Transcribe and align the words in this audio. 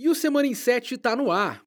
E 0.00 0.08
o 0.08 0.14
Semana 0.14 0.46
em 0.46 0.54
7 0.54 0.96
tá 0.96 1.16
no 1.16 1.28
ar. 1.28 1.60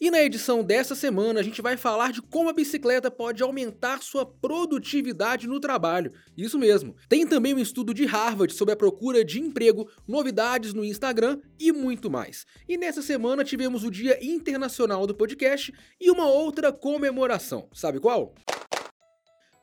E 0.00 0.08
na 0.08 0.22
edição 0.22 0.62
dessa 0.62 0.94
semana 0.94 1.40
a 1.40 1.42
gente 1.42 1.60
vai 1.60 1.76
falar 1.76 2.12
de 2.12 2.22
como 2.22 2.48
a 2.48 2.52
bicicleta 2.52 3.10
pode 3.10 3.42
aumentar 3.42 4.00
sua 4.02 4.24
produtividade 4.24 5.48
no 5.48 5.58
trabalho. 5.58 6.12
Isso 6.36 6.56
mesmo. 6.56 6.94
Tem 7.08 7.26
também 7.26 7.52
um 7.52 7.58
estudo 7.58 7.92
de 7.92 8.06
Harvard 8.06 8.54
sobre 8.54 8.74
a 8.74 8.76
procura 8.76 9.24
de 9.24 9.40
emprego, 9.40 9.90
novidades 10.06 10.72
no 10.72 10.84
Instagram 10.84 11.40
e 11.58 11.72
muito 11.72 12.08
mais. 12.08 12.46
E 12.68 12.78
nessa 12.78 13.02
semana 13.02 13.42
tivemos 13.42 13.82
o 13.82 13.90
Dia 13.90 14.16
Internacional 14.24 15.04
do 15.04 15.14
Podcast 15.14 15.74
e 16.00 16.12
uma 16.12 16.28
outra 16.28 16.72
comemoração. 16.72 17.68
Sabe 17.72 17.98
qual? 17.98 18.32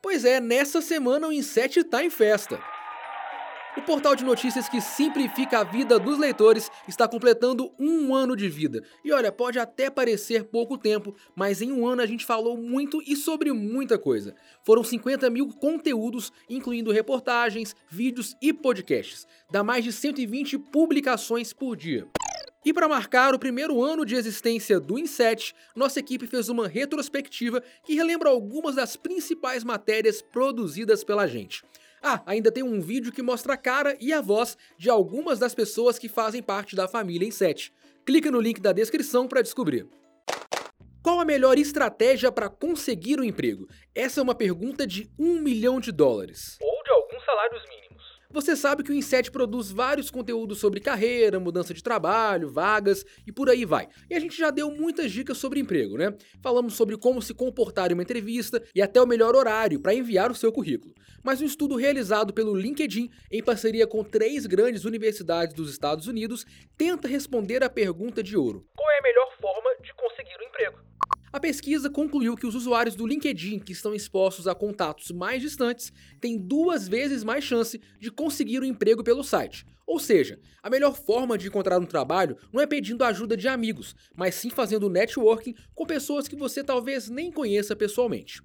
Pois 0.02 0.26
é, 0.26 0.40
nessa 0.40 0.82
semana 0.82 1.26
o 1.26 1.32
Inset 1.32 1.84
tá 1.84 2.04
em 2.04 2.10
festa. 2.10 2.60
O 3.74 3.80
portal 3.80 4.14
de 4.14 4.22
notícias 4.22 4.68
que 4.68 4.82
simplifica 4.82 5.60
a 5.60 5.64
vida 5.64 5.98
dos 5.98 6.18
leitores 6.18 6.70
está 6.86 7.08
completando 7.08 7.72
um 7.78 8.14
ano 8.14 8.36
de 8.36 8.46
vida. 8.46 8.84
E 9.02 9.10
olha, 9.10 9.32
pode 9.32 9.58
até 9.58 9.88
parecer 9.88 10.44
pouco 10.44 10.76
tempo, 10.76 11.16
mas 11.34 11.62
em 11.62 11.72
um 11.72 11.86
ano 11.86 12.02
a 12.02 12.06
gente 12.06 12.26
falou 12.26 12.54
muito 12.54 13.02
e 13.06 13.16
sobre 13.16 13.50
muita 13.50 13.98
coisa. 13.98 14.34
Foram 14.62 14.84
50 14.84 15.30
mil 15.30 15.48
conteúdos, 15.48 16.30
incluindo 16.50 16.92
reportagens, 16.92 17.74
vídeos 17.88 18.36
e 18.42 18.52
podcasts. 18.52 19.26
Dá 19.50 19.64
mais 19.64 19.84
de 19.84 19.90
120 19.90 20.58
publicações 20.58 21.54
por 21.54 21.74
dia. 21.74 22.06
E 22.64 22.74
para 22.74 22.86
marcar 22.86 23.34
o 23.34 23.38
primeiro 23.38 23.82
ano 23.82 24.04
de 24.04 24.14
existência 24.14 24.78
do 24.78 24.98
Inset, 24.98 25.54
nossa 25.74 25.98
equipe 25.98 26.26
fez 26.26 26.48
uma 26.50 26.68
retrospectiva 26.68 27.62
que 27.82 27.94
relembra 27.94 28.28
algumas 28.28 28.76
das 28.76 28.96
principais 28.96 29.64
matérias 29.64 30.20
produzidas 30.20 31.02
pela 31.02 31.26
gente. 31.26 31.64
Ah, 32.02 32.20
ainda 32.26 32.50
tem 32.50 32.64
um 32.64 32.80
vídeo 32.80 33.12
que 33.12 33.22
mostra 33.22 33.54
a 33.54 33.56
cara 33.56 33.96
e 34.00 34.12
a 34.12 34.20
voz 34.20 34.58
de 34.76 34.90
algumas 34.90 35.38
das 35.38 35.54
pessoas 35.54 36.00
que 36.00 36.08
fazem 36.08 36.42
parte 36.42 36.74
da 36.74 36.88
família 36.88 37.26
em 37.26 37.30
7. 37.30 37.72
Clica 38.04 38.28
no 38.28 38.40
link 38.40 38.60
da 38.60 38.72
descrição 38.72 39.28
para 39.28 39.40
descobrir. 39.40 39.86
Qual 41.00 41.20
a 41.20 41.24
melhor 41.24 41.58
estratégia 41.58 42.32
para 42.32 42.48
conseguir 42.48 43.20
um 43.20 43.24
emprego? 43.24 43.68
Essa 43.94 44.20
é 44.20 44.22
uma 44.22 44.34
pergunta 44.34 44.84
de 44.84 45.08
um 45.16 45.40
milhão 45.40 45.78
de 45.78 45.92
dólares. 45.92 46.58
Ou 46.60 46.82
de 46.82 46.90
alguns 46.90 47.24
salários 47.24 47.62
mínimos. 47.68 47.91
Você 48.32 48.56
sabe 48.56 48.82
que 48.82 48.90
o 48.90 48.94
Inset 48.94 49.30
produz 49.30 49.70
vários 49.70 50.10
conteúdos 50.10 50.58
sobre 50.58 50.80
carreira, 50.80 51.38
mudança 51.38 51.74
de 51.74 51.82
trabalho, 51.82 52.48
vagas 52.48 53.04
e 53.26 53.30
por 53.30 53.50
aí 53.50 53.66
vai. 53.66 53.88
E 54.08 54.14
a 54.14 54.20
gente 54.20 54.34
já 54.34 54.48
deu 54.48 54.70
muitas 54.70 55.12
dicas 55.12 55.36
sobre 55.36 55.60
emprego, 55.60 55.98
né? 55.98 56.14
Falamos 56.42 56.72
sobre 56.72 56.96
como 56.96 57.20
se 57.20 57.34
comportar 57.34 57.90
em 57.90 57.94
uma 57.94 58.02
entrevista 58.02 58.62
e 58.74 58.80
até 58.80 59.02
o 59.02 59.06
melhor 59.06 59.34
horário 59.34 59.78
para 59.80 59.94
enviar 59.94 60.30
o 60.30 60.34
seu 60.34 60.50
currículo. 60.50 60.94
Mas 61.22 61.42
um 61.42 61.44
estudo 61.44 61.76
realizado 61.76 62.32
pelo 62.32 62.56
LinkedIn, 62.56 63.10
em 63.30 63.42
parceria 63.42 63.86
com 63.86 64.02
três 64.02 64.46
grandes 64.46 64.86
universidades 64.86 65.54
dos 65.54 65.70
Estados 65.70 66.06
Unidos, 66.06 66.46
tenta 66.76 67.06
responder 67.06 67.62
a 67.62 67.68
pergunta 67.68 68.22
de 68.22 68.34
ouro: 68.34 68.66
Qual 68.74 68.90
é 68.90 68.98
a 68.98 69.02
melhor 69.02 69.36
pesquisa 71.42 71.90
concluiu 71.90 72.36
que 72.36 72.46
os 72.46 72.54
usuários 72.54 72.94
do 72.94 73.04
LinkedIn 73.04 73.58
que 73.58 73.72
estão 73.72 73.92
expostos 73.92 74.46
a 74.46 74.54
contatos 74.54 75.10
mais 75.10 75.42
distantes 75.42 75.92
têm 76.20 76.38
duas 76.38 76.86
vezes 76.86 77.24
mais 77.24 77.42
chance 77.42 77.80
de 77.98 78.12
conseguir 78.12 78.60
um 78.60 78.64
emprego 78.64 79.02
pelo 79.02 79.24
site. 79.24 79.66
Ou 79.84 79.98
seja, 79.98 80.38
a 80.62 80.70
melhor 80.70 80.94
forma 80.94 81.36
de 81.36 81.48
encontrar 81.48 81.80
um 81.80 81.84
trabalho 81.84 82.36
não 82.52 82.62
é 82.62 82.66
pedindo 82.66 83.02
ajuda 83.02 83.36
de 83.36 83.48
amigos, 83.48 83.96
mas 84.14 84.36
sim 84.36 84.50
fazendo 84.50 84.88
networking 84.88 85.54
com 85.74 85.84
pessoas 85.84 86.28
que 86.28 86.36
você 86.36 86.62
talvez 86.62 87.10
nem 87.10 87.32
conheça 87.32 87.74
pessoalmente. 87.74 88.40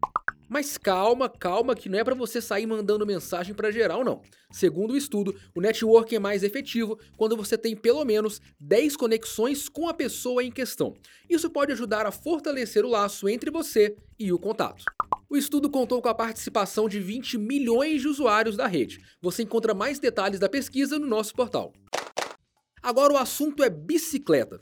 Mas 0.49 0.77
calma, 0.77 1.29
calma, 1.29 1.75
que 1.75 1.89
não 1.89 1.99
é 1.99 2.03
para 2.03 2.15
você 2.15 2.41
sair 2.41 2.65
mandando 2.65 3.05
mensagem 3.05 3.53
para 3.53 3.71
geral, 3.71 4.03
não. 4.03 4.21
Segundo 4.51 4.91
o 4.93 4.97
estudo, 4.97 5.35
o 5.53 5.59
networking 5.59 6.15
é 6.15 6.19
mais 6.19 6.43
efetivo 6.43 6.97
quando 7.17 7.35
você 7.35 7.57
tem 7.57 7.75
pelo 7.75 8.05
menos 8.05 8.41
10 8.59 8.95
conexões 8.95 9.67
com 9.67 9.89
a 9.89 9.93
pessoa 9.93 10.43
em 10.43 10.51
questão. 10.51 10.95
Isso 11.29 11.49
pode 11.49 11.73
ajudar 11.73 12.05
a 12.05 12.11
fortalecer 12.11 12.85
o 12.85 12.89
laço 12.89 13.27
entre 13.27 13.51
você 13.51 13.95
e 14.17 14.31
o 14.31 14.39
contato. 14.39 14.83
O 15.29 15.35
estudo 15.35 15.69
contou 15.69 16.01
com 16.01 16.07
a 16.07 16.15
participação 16.15 16.87
de 16.87 16.99
20 17.01 17.37
milhões 17.37 18.01
de 18.01 18.07
usuários 18.07 18.55
da 18.55 18.65
rede. 18.65 18.99
Você 19.21 19.43
encontra 19.43 19.73
mais 19.73 19.99
detalhes 19.99 20.39
da 20.39 20.47
pesquisa 20.47 20.97
no 20.97 21.05
nosso 21.05 21.33
portal. 21.33 21.73
Agora 22.81 23.13
o 23.13 23.17
assunto 23.17 23.63
é 23.63 23.69
bicicleta. 23.69 24.57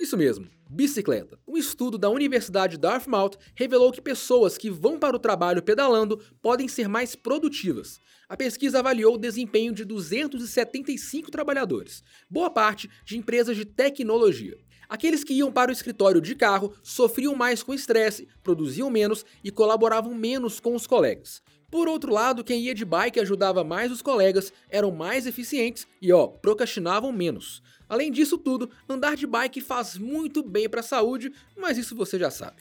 Isso 0.00 0.16
mesmo, 0.16 0.48
bicicleta. 0.68 1.38
Um 1.46 1.56
estudo 1.56 1.96
da 1.96 2.10
Universidade 2.10 2.76
Dartmouth 2.76 3.38
revelou 3.54 3.90
que 3.90 4.00
pessoas 4.00 4.58
que 4.58 4.70
vão 4.70 4.98
para 4.98 5.16
o 5.16 5.18
trabalho 5.18 5.62
pedalando 5.62 6.20
podem 6.42 6.68
ser 6.68 6.88
mais 6.88 7.16
produtivas. 7.16 8.00
A 8.28 8.36
pesquisa 8.36 8.80
avaliou 8.80 9.14
o 9.14 9.18
desempenho 9.18 9.72
de 9.72 9.84
275 9.84 11.30
trabalhadores, 11.30 12.02
boa 12.28 12.50
parte 12.50 12.90
de 13.04 13.16
empresas 13.16 13.56
de 13.56 13.64
tecnologia. 13.64 14.58
Aqueles 14.88 15.22
que 15.22 15.34
iam 15.34 15.52
para 15.52 15.70
o 15.70 15.72
escritório 15.72 16.20
de 16.20 16.34
carro 16.34 16.72
sofriam 16.82 17.34
mais 17.34 17.62
com 17.62 17.74
estresse, 17.74 18.26
produziam 18.42 18.90
menos 18.90 19.24
e 19.44 19.50
colaboravam 19.50 20.14
menos 20.14 20.60
com 20.60 20.74
os 20.74 20.86
colegas. 20.86 21.42
Por 21.70 21.86
outro 21.86 22.10
lado, 22.10 22.42
quem 22.42 22.60
ia 22.62 22.74
de 22.74 22.82
bike 22.82 23.20
ajudava 23.20 23.62
mais 23.62 23.92
os 23.92 24.00
colegas, 24.00 24.52
eram 24.70 24.90
mais 24.90 25.26
eficientes 25.26 25.86
e, 26.00 26.10
ó, 26.10 26.26
procrastinavam 26.26 27.12
menos. 27.12 27.62
Além 27.86 28.10
disso 28.10 28.38
tudo, 28.38 28.70
andar 28.88 29.16
de 29.16 29.26
bike 29.26 29.60
faz 29.60 29.98
muito 29.98 30.42
bem 30.42 30.66
para 30.66 30.80
a 30.80 30.82
saúde, 30.82 31.30
mas 31.54 31.76
isso 31.76 31.94
você 31.94 32.18
já 32.18 32.30
sabe. 32.30 32.56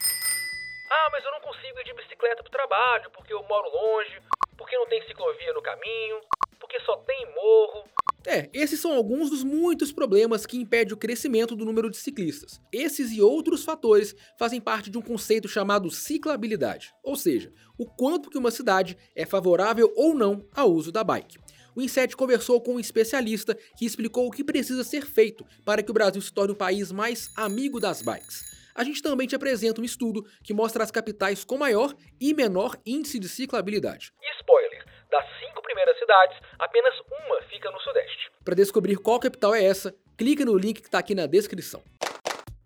Ah, 0.92 1.10
mas 1.12 1.24
eu 1.24 1.32
não 1.32 1.40
consigo 1.40 1.80
ir 1.80 1.86
de 1.86 1.94
bicicleta 1.94 2.44
pro 2.44 2.52
trabalho 2.52 3.10
porque 3.12 3.34
eu 3.34 3.42
moro 3.44 3.70
longe, 3.70 4.22
porque 4.58 4.78
não 4.78 4.88
tem 4.88 5.02
ciclovia 5.08 5.54
no 5.54 5.62
caminho, 5.62 6.20
porque 6.60 6.78
só 6.82 6.98
tem 6.98 7.34
morro. 7.34 7.86
É, 8.30 8.50
esses 8.54 8.80
são 8.82 8.92
alguns 8.92 9.30
dos 9.30 9.44
muitos 9.44 9.92
problemas 9.92 10.46
que 10.46 10.58
impedem 10.58 10.94
o 10.94 10.98
crescimento 10.98 11.56
do 11.56 11.64
número 11.64 11.90
de 11.90 11.96
ciclistas. 11.96 12.60
Esses 12.74 13.10
e 13.12 13.22
outros 13.22 13.64
fatores 13.64 14.14
fazem 14.38 14.60
parte 14.60 14.90
de 14.90 14.98
um 14.98 15.02
conceito 15.02 15.48
chamado 15.48 15.90
ciclabilidade, 15.90 16.94
ou 17.02 17.16
seja, 17.16 17.54
o 17.78 17.86
quanto 17.86 18.30
que 18.30 18.38
uma 18.38 18.52
cidade 18.52 18.98
é 19.16 19.26
favorável 19.26 19.94
ou 19.96 20.14
não 20.14 20.46
ao 20.54 20.72
uso 20.72 20.92
da 20.92 21.04
bike 21.04 21.38
o 21.78 21.82
Inset 21.82 22.18
conversou 22.18 22.60
com 22.60 22.74
um 22.74 22.80
especialista 22.80 23.56
que 23.78 23.86
explicou 23.86 24.26
o 24.26 24.32
que 24.32 24.44
precisa 24.44 24.84
ser 24.84 25.06
feito 25.06 25.46
para 25.64 25.84
que 25.84 25.92
o 25.92 25.94
Brasil 25.94 26.20
se 26.20 26.34
torne 26.34 26.54
o 26.54 26.56
país 26.56 26.92
mais 26.92 27.30
amigo 27.36 27.80
das 27.80 28.02
bikes. 28.02 28.44
A 28.74 28.84
gente 28.84 29.00
também 29.00 29.28
te 29.28 29.36
apresenta 29.36 29.80
um 29.80 29.84
estudo 29.84 30.26
que 30.44 30.56
mostra 30.56 30.84
as 30.84 30.90
capitais 30.90 31.44
com 31.44 31.56
maior 31.56 31.94
e 32.20 32.34
menor 32.34 32.76
índice 32.84 33.20
de 33.20 33.30
ciclabilidade. 33.30 34.12
Spoiler: 34.40 34.87
das 35.12 35.26
cinco 35.40 35.62
primeiras 35.62 35.98
cidades, 35.98 36.38
apenas 36.60 36.94
uma 37.00 37.42
fica 37.44 37.72
no 37.72 37.80
Sudeste. 37.80 38.32
Para 38.44 38.56
descobrir 38.56 38.98
qual 38.98 39.20
capital 39.20 39.54
é 39.56 39.64
essa, 39.64 39.96
clica 40.18 40.46
no 40.46 40.58
link 40.58 40.82
que 40.82 40.88
está 40.88 41.00
aqui 41.00 41.16
na 41.16 41.26
descrição. 41.26 41.84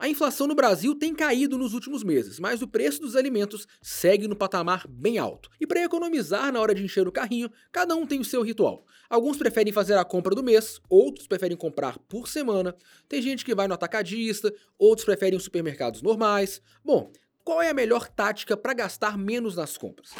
A 0.02 0.07
inflação 0.07 0.47
no 0.47 0.56
Brasil 0.56 0.97
tem 0.97 1.13
caído 1.13 1.59
nos 1.59 1.75
últimos 1.75 2.03
meses, 2.03 2.40
mas 2.40 2.63
o 2.63 2.68
preço 2.68 3.00
dos 3.00 3.16
alimentos 3.16 3.68
segue 3.84 4.28
no 4.28 4.35
patamar 4.35 4.88
bem 4.88 5.19
alto. 5.19 5.47
E 5.59 5.68
para 5.68 5.84
economizar 5.84 6.51
na 6.51 6.59
hora 6.59 6.74
de 6.74 6.84
encher 6.84 7.07
o 7.07 7.12
carrinho, 7.12 7.51
cada 7.72 7.96
um 7.96 8.07
tem 8.07 8.19
o 8.19 8.25
seu 8.25 8.41
ritual. 8.41 8.84
Alguns 9.07 9.38
preferem 9.38 9.72
fazer 9.72 9.96
a 10.00 10.03
compra 10.03 10.34
do 10.34 10.41
mês, 10.41 10.81
outros 10.90 11.28
preferem 11.28 11.56
comprar 11.56 12.00
por 12.09 12.28
semana. 12.28 12.75
Tem 13.07 13.22
gente 13.22 13.46
que 13.46 13.53
vai 13.53 13.68
no 13.68 13.75
atacadista, 13.75 14.51
outros 14.75 15.06
preferem 15.06 15.38
os 15.38 15.44
supermercados 15.44 16.01
normais. 16.01 16.63
Bom, 16.84 17.12
qual 17.44 17.62
é 17.62 17.69
a 17.69 17.74
melhor 17.74 18.09
tática 18.09 18.57
para 18.57 18.74
gastar 18.74 19.19
menos 19.19 19.56
nas 19.56 19.78
compras? 19.78 20.16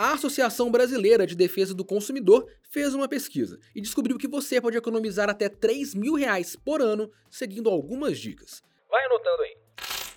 A 0.00 0.12
Associação 0.12 0.70
Brasileira 0.70 1.26
de 1.26 1.34
Defesa 1.34 1.74
do 1.74 1.84
Consumidor 1.84 2.46
fez 2.70 2.94
uma 2.94 3.08
pesquisa 3.08 3.58
e 3.74 3.80
descobriu 3.80 4.16
que 4.16 4.28
você 4.28 4.60
pode 4.60 4.76
economizar 4.76 5.28
até 5.28 5.48
3 5.48 5.92
mil 5.92 6.14
reais 6.14 6.54
por 6.54 6.80
ano 6.80 7.10
seguindo 7.28 7.68
algumas 7.68 8.16
dicas. 8.16 8.62
Vai 8.88 9.04
anotando 9.06 9.42
aí. 9.42 9.56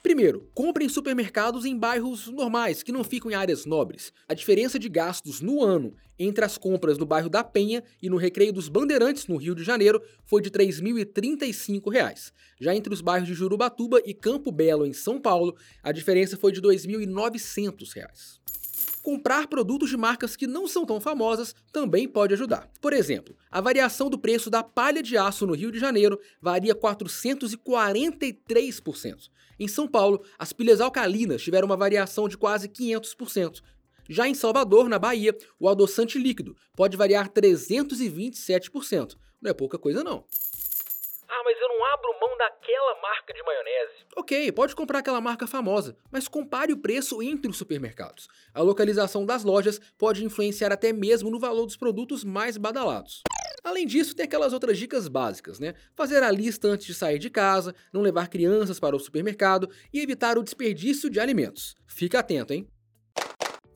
Primeiro, 0.04 0.48
compre 0.54 0.86
em 0.86 0.90
supermercados 0.90 1.66
em 1.66 1.76
bairros 1.76 2.28
normais, 2.28 2.84
que 2.84 2.92
não 2.92 3.04
ficam 3.04 3.32
em 3.32 3.34
áreas 3.34 3.66
nobres. 3.66 4.14
A 4.30 4.36
diferença 4.36 4.78
de 4.78 4.88
gastos 4.88 5.42
no 5.42 5.64
ano 5.64 5.96
entre 6.20 6.46
as 6.46 6.60
compras 6.60 7.00
no 7.00 7.06
bairro 7.06 7.30
da 7.30 7.44
Penha 7.44 7.84
e 8.00 8.08
no 8.08 8.18
Recreio 8.18 8.54
dos 8.54 8.70
Bandeirantes, 8.70 9.26
no 9.26 9.38
Rio 9.38 9.56
de 9.56 9.64
Janeiro, 9.64 10.00
foi 10.26 10.44
de 10.44 10.50
R$ 10.50 10.64
3.035. 10.64 12.32
Já 12.60 12.76
entre 12.76 12.94
os 12.94 13.02
bairros 13.02 13.28
de 13.28 13.34
Jurubatuba 13.34 14.00
e 14.06 14.14
Campo 14.14 14.52
Belo, 14.52 14.86
em 14.86 14.94
São 14.94 15.20
Paulo, 15.20 15.56
a 15.82 15.92
diferença 15.92 16.38
foi 16.38 16.52
de 16.52 16.60
R$ 16.60 16.68
2.900 16.68 18.61
comprar 19.02 19.48
produtos 19.48 19.90
de 19.90 19.98
marcas 19.98 20.36
que 20.36 20.46
não 20.48 20.68
são 20.68 20.86
tão 20.86 21.02
famosas 21.02 21.56
também 21.72 22.08
pode 22.08 22.34
ajudar. 22.34 22.70
Por 22.80 22.94
exemplo, 22.94 23.36
a 23.50 23.60
variação 23.60 24.08
do 24.10 24.20
preço 24.20 24.50
da 24.50 24.64
palha 24.64 25.04
de 25.04 25.18
aço 25.18 25.48
no 25.48 25.54
Rio 25.54 25.72
de 25.72 25.80
Janeiro 25.80 26.20
varia 26.42 26.76
443%. 26.76 29.30
Em 29.60 29.68
São 29.68 29.88
Paulo, 29.88 30.24
as 30.40 30.54
pilhas 30.54 30.82
alcalinas 30.82 31.44
tiveram 31.44 31.68
uma 31.68 31.78
variação 31.78 32.28
de 32.28 32.36
quase 32.38 32.68
500%. 32.68 33.62
Já 34.10 34.28
em 34.28 34.34
Salvador, 34.34 34.90
na 34.90 35.00
Bahia, 35.00 35.38
o 35.60 35.70
adoçante 35.70 36.18
líquido 36.18 36.56
pode 36.76 36.98
variar 36.98 37.30
327%. 37.30 39.16
Não 39.42 39.52
é 39.52 39.54
pouca 39.54 39.78
coisa 39.78 40.04
não. 40.04 40.26
Não 41.72 41.86
abro 41.86 42.20
mão 42.20 42.38
daquela 42.38 43.02
marca 43.02 43.34
de 43.34 43.42
maionese. 43.44 44.06
Ok, 44.18 44.52
pode 44.52 44.76
comprar 44.76 45.00
aquela 45.00 45.22
marca 45.22 45.48
famosa, 45.48 45.96
mas 46.12 46.28
compare 46.28 46.74
o 46.74 46.78
preço 46.78 47.24
entre 47.24 47.50
os 47.50 47.58
supermercados. 47.58 48.28
A 48.54 48.62
localização 48.62 49.26
das 49.26 49.46
lojas 49.46 49.80
pode 49.98 50.26
influenciar 50.26 50.74
até 50.74 50.92
mesmo 50.92 51.32
no 51.32 51.40
valor 51.40 51.66
dos 51.66 51.78
produtos 51.78 52.26
mais 52.26 52.58
badalados. 52.58 53.24
Além 53.64 53.88
disso, 53.88 54.14
tem 54.14 54.26
aquelas 54.26 54.52
outras 54.52 54.78
dicas 54.78 55.08
básicas, 55.08 55.60
né? 55.60 55.74
Fazer 55.96 56.22
a 56.24 56.30
lista 56.30 56.68
antes 56.68 56.86
de 56.86 56.94
sair 56.94 57.20
de 57.20 57.30
casa, 57.30 57.74
não 57.94 58.02
levar 58.02 58.28
crianças 58.28 58.78
para 58.78 58.96
o 58.96 59.00
supermercado 59.00 59.70
e 59.94 60.02
evitar 60.02 60.38
o 60.38 60.44
desperdício 60.44 61.10
de 61.10 61.22
alimentos. 61.22 61.76
Fica 61.88 62.20
atento, 62.20 62.52
hein? 62.52 62.68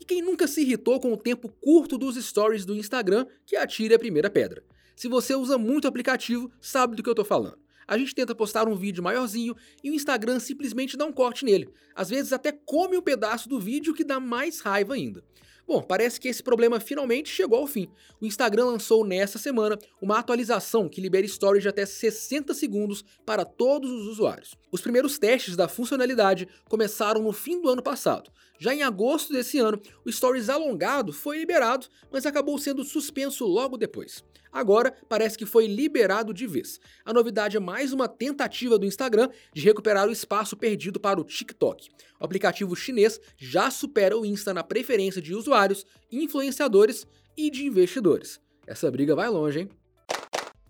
E 0.01 0.03
quem 0.03 0.21
nunca 0.21 0.47
se 0.47 0.61
irritou 0.61 0.99
com 0.99 1.13
o 1.13 1.17
tempo 1.17 1.47
curto 1.61 1.97
dos 1.97 2.17
stories 2.17 2.65
do 2.65 2.75
Instagram, 2.75 3.25
que 3.45 3.55
atire 3.55 3.93
a 3.93 3.99
primeira 3.99 4.29
pedra. 4.29 4.65
Se 4.97 5.07
você 5.07 5.33
usa 5.33 5.57
muito 5.57 5.85
o 5.85 5.87
aplicativo, 5.87 6.51
sabe 6.59 6.97
do 6.97 7.01
que 7.01 7.09
eu 7.09 7.15
tô 7.15 7.23
falando. 7.23 7.64
A 7.87 7.97
gente 7.97 8.15
tenta 8.15 8.33
postar 8.33 8.67
um 8.67 8.75
vídeo 8.75 9.03
maiorzinho 9.03 9.55
e 9.83 9.91
o 9.91 9.93
Instagram 9.93 10.39
simplesmente 10.39 10.97
dá 10.97 11.05
um 11.05 11.11
corte 11.11 11.45
nele. 11.45 11.69
Às 11.95 12.09
vezes 12.09 12.33
até 12.33 12.51
come 12.51 12.97
um 12.97 13.01
pedaço 13.01 13.47
do 13.47 13.59
vídeo 13.59 13.93
que 13.93 14.03
dá 14.03 14.19
mais 14.19 14.59
raiva 14.59 14.93
ainda. 14.93 15.23
Bom, 15.67 15.81
parece 15.81 16.19
que 16.19 16.27
esse 16.27 16.43
problema 16.43 16.79
finalmente 16.79 17.29
chegou 17.29 17.57
ao 17.57 17.65
fim. 17.65 17.89
O 18.21 18.25
Instagram 18.25 18.65
lançou 18.65 19.03
nesta 19.03 19.39
semana 19.39 19.79
uma 19.99 20.19
atualização 20.19 20.87
que 20.87 21.01
libera 21.01 21.27
stories 21.27 21.63
de 21.63 21.69
até 21.69 21.83
60 21.87 22.53
segundos 22.53 23.03
para 23.25 23.43
todos 23.43 23.89
os 23.89 24.07
usuários. 24.07 24.53
Os 24.71 24.81
primeiros 24.81 25.17
testes 25.17 25.55
da 25.55 25.67
funcionalidade 25.67 26.47
começaram 26.69 27.23
no 27.23 27.33
fim 27.33 27.59
do 27.59 27.69
ano 27.69 27.81
passado. 27.81 28.31
Já 28.59 28.75
em 28.75 28.83
agosto 28.83 29.33
desse 29.33 29.57
ano, 29.57 29.81
o 30.05 30.11
Stories 30.11 30.49
alongado 30.49 31.11
foi 31.11 31.39
liberado, 31.39 31.87
mas 32.11 32.25
acabou 32.25 32.57
sendo 32.57 32.83
suspenso 32.83 33.45
logo 33.45 33.75
depois. 33.75 34.23
Agora 34.55 34.95
parece 35.09 35.37
que 35.37 35.45
foi 35.45 35.67
liberado 35.67 36.33
de 36.33 36.47
vez. 36.47 36.79
A 37.03 37.11
novidade 37.11 37.57
é 37.57 37.59
mais 37.59 37.91
uma 37.91 38.07
tentativa 38.07 38.79
do 38.79 38.85
Instagram 38.85 39.29
de 39.53 39.61
recuperar 39.61 40.07
o 40.07 40.11
espaço 40.13 40.55
perdido 40.55 40.97
para 40.97 41.19
o 41.19 41.25
TikTok. 41.25 41.89
O 42.17 42.23
aplicativo 42.23 42.73
chinês 42.73 43.19
já 43.37 43.69
supera 43.69 44.17
o 44.17 44.25
Insta 44.25 44.53
na 44.53 44.63
preferência 44.63 45.21
de 45.21 45.35
usuários, 45.35 45.85
influenciadores 46.09 47.05
e 47.35 47.51
de 47.51 47.65
investidores. 47.65 48.39
Essa 48.65 48.89
briga 48.89 49.13
vai 49.13 49.27
longe, 49.27 49.59
hein? 49.59 49.69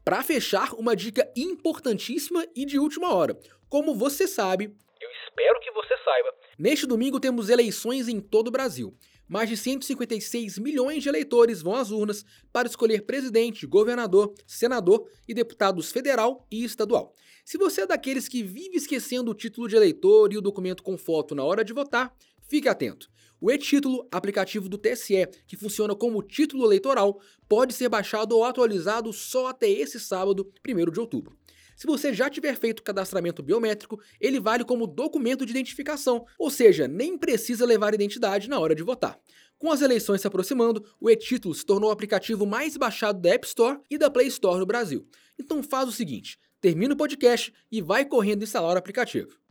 Para 0.03 0.23
fechar, 0.23 0.73
uma 0.73 0.95
dica 0.95 1.31
importantíssima 1.35 2.43
e 2.55 2.65
de 2.65 2.79
última 2.79 3.13
hora. 3.13 3.37
Como 3.69 3.93
você 3.93 4.27
sabe, 4.27 4.75
eu 4.99 5.09
espero 5.27 5.59
que 5.59 5.69
você 5.69 5.95
saiba. 6.03 6.33
Neste 6.57 6.87
domingo 6.87 7.19
temos 7.19 7.49
eleições 7.49 8.07
em 8.07 8.19
todo 8.19 8.47
o 8.47 8.51
Brasil 8.51 8.97
mais 9.27 9.49
de 9.49 9.57
156 9.57 10.59
milhões 10.59 11.03
de 11.03 11.09
eleitores 11.09 11.61
vão 11.61 11.75
às 11.75 11.91
urnas 11.91 12.25
para 12.51 12.67
escolher 12.67 13.05
presidente, 13.05 13.65
governador, 13.65 14.33
senador 14.45 15.07
e 15.27 15.33
deputados 15.33 15.91
federal 15.91 16.45
e 16.51 16.63
estadual. 16.63 17.13
Se 17.43 17.57
você 17.57 17.81
é 17.81 17.87
daqueles 17.87 18.27
que 18.27 18.43
vive 18.43 18.77
esquecendo 18.77 19.31
o 19.31 19.35
título 19.35 19.67
de 19.67 19.75
eleitor 19.75 20.33
e 20.33 20.37
o 20.37 20.41
documento 20.41 20.83
com 20.83 20.97
foto 20.97 21.35
na 21.35 21.43
hora 21.43 21.63
de 21.63 21.73
votar, 21.73 22.15
fique 22.47 22.67
atento. 22.67 23.09
O 23.39 23.51
e-título, 23.51 24.07
aplicativo 24.11 24.69
do 24.69 24.77
TSE, 24.77 25.27
que 25.45 25.57
funciona 25.57 25.93
como 25.93 26.23
título 26.23 26.65
eleitoral, 26.65 27.19
pode 27.47 27.73
ser 27.73 27.89
baixado 27.89 28.35
ou 28.35 28.43
atualizado 28.43 29.11
só 29.11 29.47
até 29.47 29.69
esse 29.69 29.99
sábado, 29.99 30.51
1 30.67 30.91
de 30.91 30.99
outubro. 30.99 31.37
Se 31.75 31.85
você 31.85 32.13
já 32.13 32.29
tiver 32.29 32.55
feito 32.57 32.79
o 32.79 32.83
cadastramento 32.83 33.43
biométrico, 33.43 33.99
ele 34.19 34.39
vale 34.39 34.63
como 34.63 34.87
documento 34.87 35.45
de 35.45 35.51
identificação, 35.51 36.25
ou 36.39 36.49
seja, 36.49 36.87
nem 36.87 37.17
precisa 37.17 37.65
levar 37.65 37.93
identidade 37.93 38.49
na 38.49 38.59
hora 38.59 38.73
de 38.73 38.81
votar. 38.81 39.19
Com 39.57 39.71
as 39.71 39.81
eleições 39.81 40.21
se 40.21 40.27
aproximando, 40.27 40.85
o 40.99 41.09
e-título 41.09 41.53
se 41.53 41.65
tornou 41.65 41.89
o 41.89 41.93
aplicativo 41.93 42.45
mais 42.45 42.77
baixado 42.77 43.19
da 43.19 43.29
App 43.29 43.45
Store 43.45 43.79
e 43.89 43.97
da 43.97 44.09
Play 44.09 44.27
Store 44.27 44.59
no 44.59 44.65
Brasil. 44.65 45.07
Então 45.39 45.61
faz 45.61 45.87
o 45.87 45.91
seguinte, 45.91 46.37
termina 46.61 46.93
o 46.93 46.97
podcast 46.97 47.53
e 47.71 47.81
vai 47.81 48.05
correndo 48.05 48.43
instalar 48.43 48.75
o 48.75 48.79
aplicativo. 48.79 49.44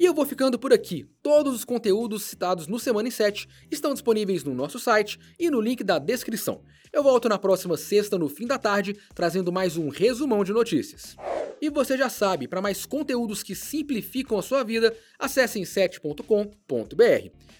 E 0.00 0.06
eu 0.06 0.14
vou 0.14 0.24
ficando 0.24 0.58
por 0.58 0.72
aqui. 0.72 1.06
Todos 1.22 1.54
os 1.54 1.62
conteúdos 1.62 2.22
citados 2.22 2.66
no 2.66 2.80
Semana 2.80 3.08
em 3.08 3.10
7 3.10 3.46
estão 3.70 3.92
disponíveis 3.92 4.42
no 4.42 4.54
nosso 4.54 4.78
site 4.78 5.20
e 5.38 5.50
no 5.50 5.60
link 5.60 5.84
da 5.84 5.98
descrição. 5.98 6.62
Eu 6.90 7.02
volto 7.02 7.28
na 7.28 7.38
próxima 7.38 7.76
sexta, 7.76 8.16
no 8.16 8.26
fim 8.26 8.46
da 8.46 8.58
tarde, 8.58 8.96
trazendo 9.14 9.52
mais 9.52 9.76
um 9.76 9.90
resumão 9.90 10.42
de 10.42 10.54
notícias. 10.54 11.16
E 11.60 11.68
você 11.68 11.98
já 11.98 12.08
sabe, 12.08 12.48
para 12.48 12.62
mais 12.62 12.86
conteúdos 12.86 13.42
que 13.42 13.54
simplificam 13.54 14.38
a 14.38 14.42
sua 14.42 14.64
vida, 14.64 14.96
acesse 15.18 15.60
em 15.60 15.64
7.com.br. 15.64 16.24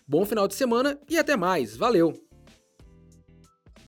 Bom 0.08 0.24
final 0.24 0.48
de 0.48 0.54
semana 0.54 0.98
e 1.10 1.18
até 1.18 1.36
mais. 1.36 1.76
Valeu! 1.76 2.29